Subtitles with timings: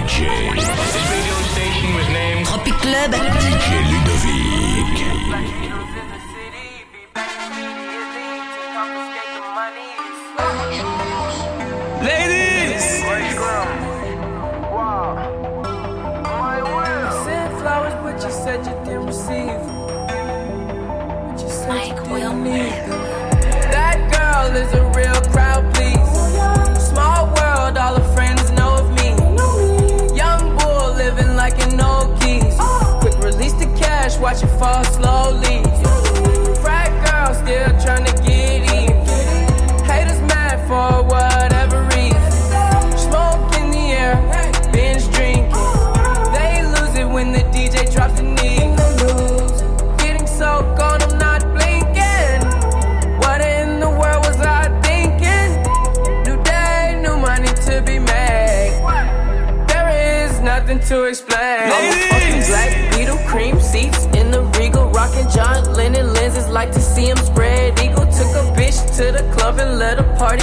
[0.00, 0.24] DJ.
[1.10, 3.12] radio station with names Tropic Club.
[3.12, 5.00] DJ Ludovick.
[12.02, 12.50] Ladies!
[18.30, 18.64] sent
[34.42, 35.09] it fall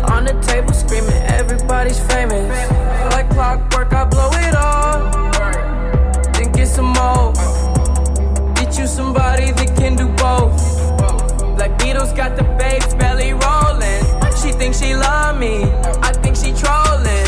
[0.00, 2.70] on the table, screaming everybody's famous.
[3.12, 5.10] Like clockwork, I blow it all.
[6.32, 7.32] Then get some more.
[8.54, 10.58] Get you somebody that can do both.
[11.56, 14.02] Black Beatles got the babes belly rolling.
[14.40, 15.64] She thinks she love me.
[16.02, 17.27] I think she trolling.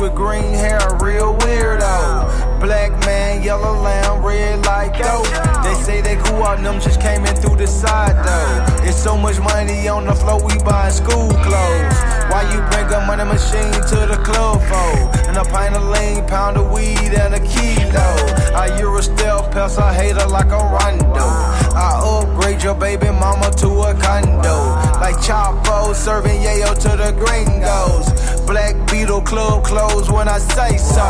[0.00, 2.60] With green hair, real weirdo.
[2.60, 5.26] Black man, yellow lamb, red like dope.
[5.62, 8.84] They say they cool out, them just came in through the side though.
[8.86, 11.98] It's so much money on the floor, we buying school clothes.
[12.30, 15.28] Why you bring a money machine to the club for?
[15.28, 18.08] And a pint of lean, pound of weed, and a kilo.
[18.54, 21.26] I Euro stealth, pass a hater like a rondo.
[21.74, 24.87] I upgrade your baby mama to a condo.
[25.08, 28.12] Like Chapo serving yayo to the gringos.
[28.46, 31.08] Black Beatle club closed when I say so.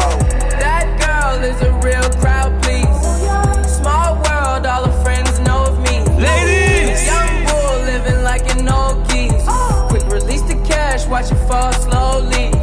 [0.63, 2.87] That girl is a real crowd, please.
[3.69, 5.99] Small world, all her friends know of me.
[6.15, 7.07] Ladies!
[7.07, 9.45] Young bull living like an old geese.
[9.91, 12.58] Quick release the cash, watch it fall slowly.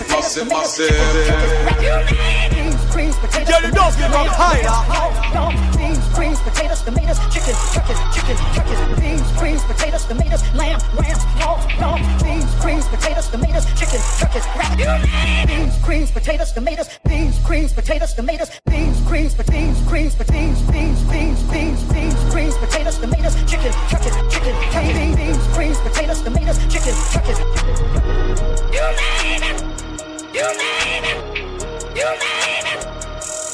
[0.00, 2.10] Beans, greens, Myself, potatoes, myself, tomatoes, myself.
[2.50, 4.66] beans, greens, potatoes, Get it off, you go higher.
[4.66, 5.76] higher.
[5.78, 11.50] Beans, greens, potatoes, tomatoes, chicken, turkeys, chicken, turkeys, beans, greens, potatoes, tomatoes, lamb, lamb, no,
[11.78, 11.90] no,
[12.24, 15.46] beans, greens, potatoes, tomatoes, chicken, turkeys, rat.
[15.46, 20.60] Beans, greens, potatoes, tomatoes, beans, greens, potatoes, tomatoes, beans, greens, but beans, greens, but beans,
[20.72, 26.58] beans, beans, beans, beans, greens, potatoes, tomatoes, chicken, turkeys, chicken, turkeys, beans, greens, potatoes, tomatoes,
[26.72, 27.38] chicken, turkeys.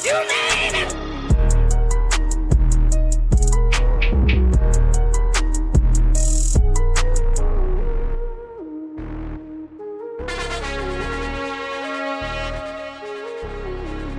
[0.03, 0.95] You name it.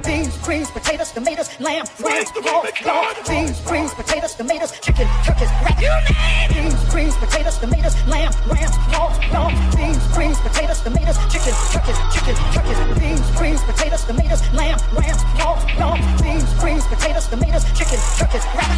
[0.04, 3.14] Beans, greens, potatoes, tomatoes, lamb, lamb, raw, raw.
[3.28, 5.78] Beans, greens, potatoes, tomatoes, chicken, turkeys, rat.
[6.53, 9.49] Beans, greens, potatoes, tomatoes, lamb, lamb, raw, raw.
[9.75, 12.78] Beans, greens, potatoes, tomatoes, chicken, turkeys, chicken, turkeys.
[13.00, 15.12] Beans, greens, potatoes, tomatoes, lamb, lamb,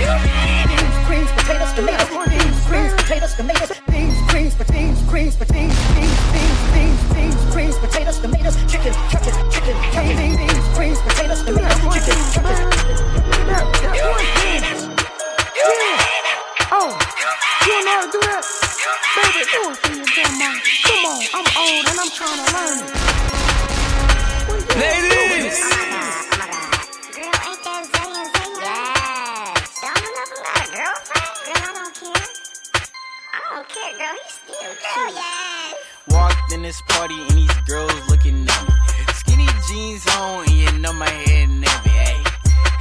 [0.04, 3.73] Beans, greens, potatoes, tomatoes, beans, greens, potatoes, tomatoes,
[36.74, 38.74] this party and these girls looking at me.
[39.14, 41.90] Skinny jeans on and you know my head nappy.
[41.90, 42.22] Hey,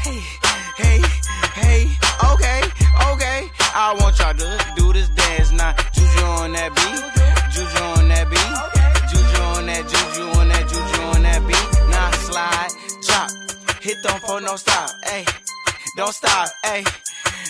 [0.06, 0.22] hey,
[0.78, 1.02] hey,
[1.54, 1.82] hey,
[2.32, 2.62] okay,
[3.12, 3.52] okay.
[3.76, 5.76] I want y'all to do this dance now.
[5.94, 7.02] Juju on that beat,
[7.54, 8.54] Juju on that beat,
[9.12, 11.90] Juju on that, Juju on that, Juju on that beat.
[11.92, 12.72] Now slide,
[13.04, 13.30] chop,
[13.82, 14.90] hit them for no stop.
[15.06, 15.26] Hey,
[15.98, 16.50] don't stop.
[16.64, 16.84] Hey.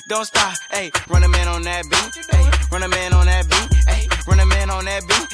[0.10, 0.92] Don't stop, hey.
[1.07, 4.39] Run a man on that beat, hey, Run a man on that beat, hey, Run
[4.39, 5.33] a man on that beat,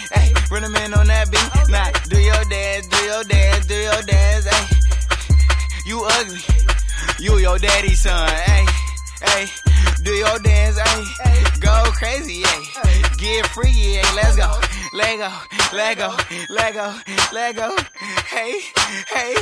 [0.51, 1.69] run a man on that beat.
[1.69, 4.75] Now do your dance, do your dance, do your dance, hey.
[5.85, 6.39] You ugly,
[7.19, 8.65] you your daddy's son, hey,
[9.21, 9.45] hey.
[10.03, 11.59] Do your dance, hey.
[11.59, 13.01] Go crazy, hey.
[13.17, 14.15] Get freaky, hey.
[14.15, 14.49] Let's go.
[14.91, 15.29] Lego,
[15.73, 16.15] Lego,
[16.49, 16.93] Lego,
[17.31, 17.75] Lego.
[18.25, 18.59] Hey,
[19.07, 19.35] hey,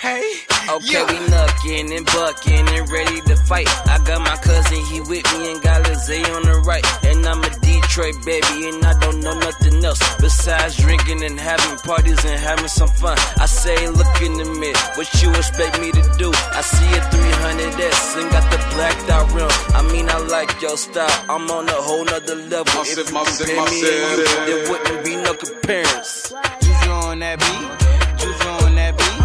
[0.00, 0.32] hey.
[0.70, 1.04] Okay, Yeah.
[1.04, 3.68] we knuckin' and buckin' and ready to fight.
[3.86, 6.86] I got my cousin, he with me and got Lizzie on the right.
[7.04, 7.50] And I'm a
[7.94, 12.66] Detroit baby, and I don't know nothing else besides drinking and having parties and having
[12.66, 13.16] some fun.
[13.38, 16.32] I say, look in the mirror, what you expect me to do?
[16.34, 19.48] I see a 300S and got the blacked out rim.
[19.78, 22.64] I mean, I like your style, I'm on a whole nother level.
[22.74, 26.38] Massive, if you massive, compare me and you, there wouldn't be no comparison.
[26.62, 29.22] Juju on that beat, Juju on that beat,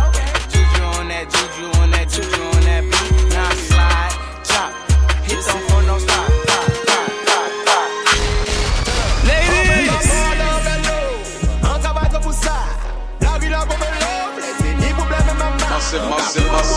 [0.53, 2.58] Juju on that, Juju on that, Juju on that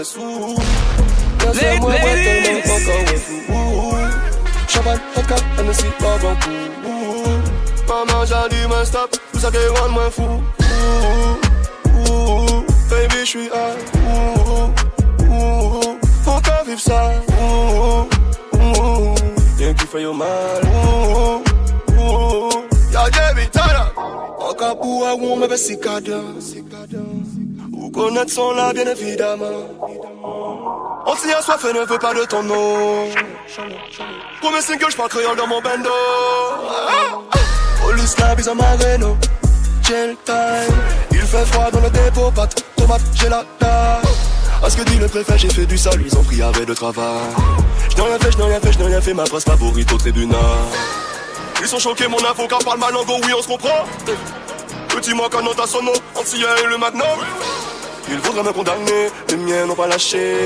[0.00, 0.56] Bébé, tout fait sous.
[1.44, 1.80] Ladies.
[1.80, 3.36] moi, ouais, tellement encore ouais, fou.
[4.68, 6.60] Champagne, vodka, Hennessy, pas bon coup.
[7.88, 10.22] Maman, j'ai dit, mais stop, tout ça qui rend moi fou.
[10.22, 11.28] Ouh,
[12.08, 13.78] ouh, Baby, je suis high.
[14.06, 14.70] Ouh,
[15.24, 17.12] ouh, Faut qu'on vive ça.
[17.40, 18.06] Ouh,
[18.56, 19.14] ouh,
[19.58, 20.28] Rien qui fait yo mal.
[20.64, 21.42] Ouh,
[21.98, 22.50] ouh,
[22.92, 23.92] Y'a David, turn up.
[24.38, 25.78] Encore pour un on me fait si
[27.72, 29.79] Ou connaître son là, bien évidemment.
[31.10, 33.08] On s'y assoif et ne veut pas de ton nom.
[34.40, 35.90] Premier single, j'parle créole dans mon bando.
[37.82, 38.48] Police la bise.
[39.82, 40.74] Chill time.
[41.10, 43.02] Il fait froid dans le dépôt, pâte, tomate,
[43.58, 43.70] taille.
[44.62, 46.74] À ce que dit le préfet, j'ai fait du sale, ils ont pris avec de
[46.74, 47.24] travail.
[47.88, 50.38] J'n'ai rien fait, j'n'ai rien fait, j'n'ai rien fait, ma presse favorite au tribunal.
[51.60, 53.84] Ils sont choqués, mon avocat parle ma langue, oh oui, on se comprend.
[54.88, 57.18] Petit moi quand à son nom, Antilla et le magnum.
[58.10, 60.36] Ils voudraient me condamner, les miens n'ont pas lâché.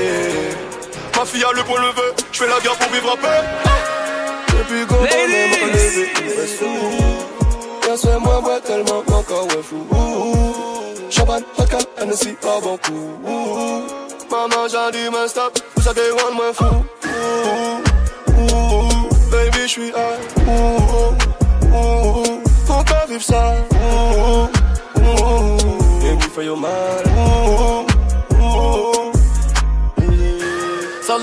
[1.15, 3.43] Ma fille a le point levé, je fais la guerre pour vivre en paix.
[4.49, 5.25] Depuis qu'on est
[8.19, 9.85] moi, moi, tellement encore ouais fou.
[11.09, 13.11] Champagne, vodka, Hennessy, pas bon coup.
[14.29, 16.85] Maman, j'ai dit, mais stop, tout ça qui rend moi fou.
[19.31, 20.47] Baby, je suis high.
[20.47, 21.15] Ouh,
[21.73, 23.55] ouh, Faut qu'on vive ça.
[23.71, 24.49] Ouh,
[24.99, 25.64] ouh, Rien
[26.35, 26.51] Sale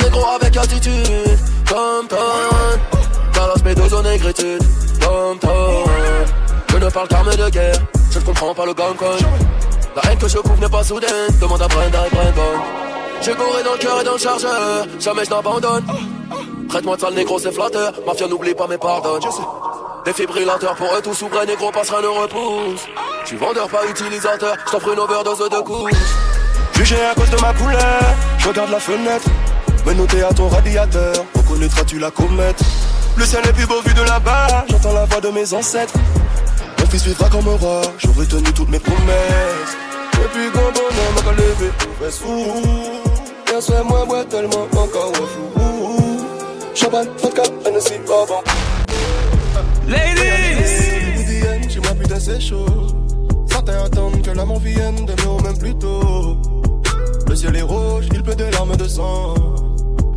[0.03, 2.19] négro avec attitude, tom tom.
[3.35, 4.63] Carlos Medos en négritude,
[5.01, 5.85] tom tom.
[6.71, 7.77] Je ne parle qu'armes de guerre,
[8.11, 8.97] je ne comprends pas le gang
[9.97, 12.63] La haine que je couvre n'est pas soudaine, demande à Brenda et Brandon.
[13.21, 15.85] J'ai couru dans le cœur et dans le chargeur, jamais je n'abandonne.
[16.71, 19.21] Traite-moi de sale négro, c'est flatteur, mafia n'oublie pas mes pardonnes.
[20.05, 22.87] Défibrillateurs pour eux tous s'ouvre, négro passera ne repousse.
[23.25, 25.93] Suis vendeur, pas utilisateur, je t'offre une overdose de couches.
[26.75, 28.03] Jugé à cause de ma couleur,
[28.39, 29.29] je regarde la fenêtre.
[29.87, 32.61] Me noter à ton radiateur, reconnaîtras-tu la comète?
[33.17, 35.95] Le ciel est plus beau vu de là-bas, j'entends la voix de mes ancêtres.
[36.81, 39.77] Mon fils vivra comme un roi, j'aurai tenu toutes mes promesses.
[40.15, 42.63] Depuis qu'on bonhomme, encore levé, fait sous.
[43.47, 46.27] Bien sûr, moi, moi, tellement encore ouais, fou.
[46.75, 48.43] Champagne, vodka, Hennessy, pas bon.
[49.89, 51.69] Ladies.
[51.69, 52.67] Chez moi putain c'est chaud.
[53.47, 56.37] Certains attendent que l'amour vienne de nous même plus tôt.
[57.29, 59.35] Le ciel est rouge, il pleut des larmes de sang.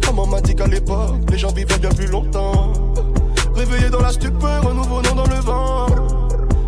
[0.05, 2.73] Maman m'a dit qu'à l'époque, les gens vivaient bien plus longtemps.
[3.55, 5.85] Réveillés dans la stupeur, un nouveau nom dans le vent.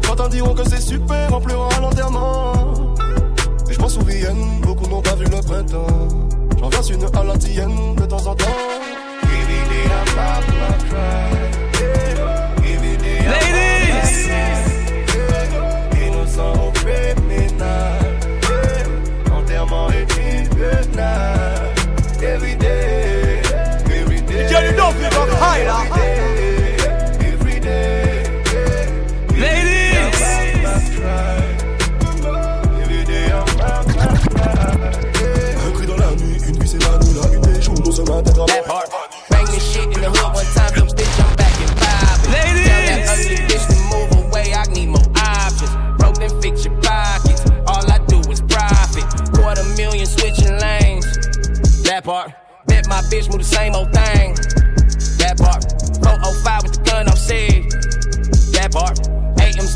[0.03, 2.53] Certains diront que c'est super en pleurant à l'enterrement.
[3.69, 6.07] Et je m'en souviens, beaucoup n'ont pas vu le printemps.
[6.59, 8.86] J'en verse une à l'antienne de temps en temps.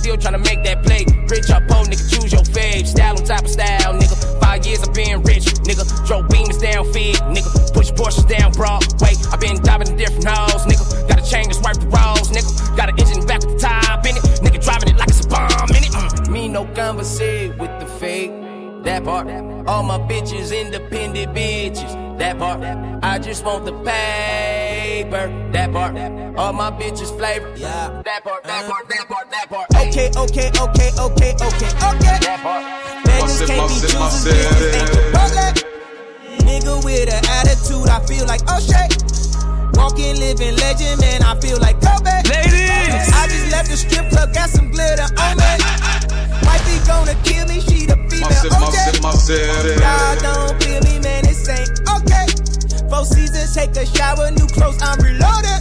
[0.01, 1.05] Still tryna make that play.
[1.29, 2.87] Rich or poor, nigga, choose your fave.
[2.87, 4.17] Style on top of style, nigga.
[4.41, 5.85] Five years I've been rich, nigga.
[6.07, 7.49] Drove beamers down fig, nigga.
[7.73, 9.13] Push Porsches down Broadway.
[9.31, 11.07] i been diving in different hoes, nigga.
[11.07, 12.49] Got a chain that's worth the rolls, nigga.
[12.75, 14.23] Got an engine back with the top in it.
[14.41, 15.93] Nigga driving it like it's a bomb in it.
[15.93, 16.31] Mm.
[16.31, 18.33] Me no conversate with the fake.
[18.83, 19.27] That part.
[19.67, 22.17] All my bitches independent bitches.
[22.17, 22.63] That part.
[23.03, 23.73] I just want the
[24.81, 25.25] paper.
[25.53, 25.93] That part.
[26.37, 27.53] All my bitches flavor.
[27.55, 28.01] Yeah.
[28.03, 28.43] That part.
[28.43, 28.89] That part.
[28.89, 29.25] That part.
[29.31, 29.67] That part.
[29.75, 32.17] Okay, okay, okay, okay, okay, okay.
[32.25, 32.63] That part.
[33.05, 34.33] Beggars Massive, can't be choosers, massive.
[34.33, 35.47] bitches ain't Chipotle.
[36.47, 38.89] Nigga with an attitude, I feel like oh shit.
[39.77, 42.11] Walking, living legend, man, I feel like Kobe.
[42.29, 43.05] Ladies.
[43.13, 45.53] I just left the strip club, got some glitter on me.
[46.45, 49.01] Wifey gonna kill me, she the female Massive, OJ.
[49.01, 49.81] massive,
[53.01, 55.57] Four seasons, take a shower, new clothes, I'm reloaded.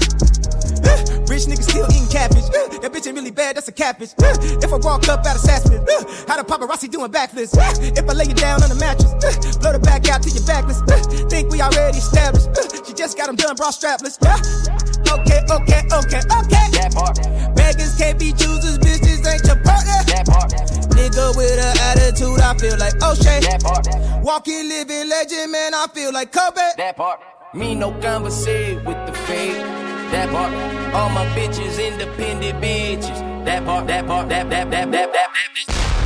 [0.84, 2.44] Uh, Rich niggas still eating catfish.
[2.52, 4.12] Uh, that bitch ain't really bad, that's a catfish.
[4.20, 5.80] Uh, if I walk up out of Sassman,
[6.28, 7.56] how the paparazzi doing backflips?
[7.96, 10.84] If I lay you down on the mattress, blow the back out to your backless.
[11.32, 12.52] Think we already established.
[12.84, 14.20] She just got them done, bra strapless.
[14.20, 16.64] Okay, okay, okay, okay.
[16.76, 17.24] That part.
[17.56, 19.96] Beggars can't be choosers, bitches ain't your partner.
[20.12, 20.52] That part.
[20.92, 21.79] Nigga with an
[22.10, 23.40] attitude, I feel like O'Shea.
[23.40, 23.86] That part.
[24.24, 26.60] Walking, living legend, man, I feel like Kobe.
[26.76, 27.20] That part.
[27.54, 29.56] Me no conversate with the fake.
[30.12, 30.52] That part.
[30.94, 33.44] All my bitches independent bitches.
[33.44, 33.86] That part.
[33.86, 34.28] That part.
[34.28, 35.99] That that that that that.